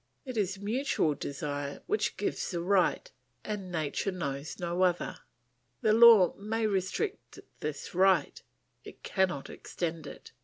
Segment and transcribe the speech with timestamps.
[0.25, 3.11] It is mutual desire which gives the right,
[3.43, 5.19] and nature knows no other.
[5.81, 8.41] The law may restrict this right,
[8.83, 10.31] it cannot extend it.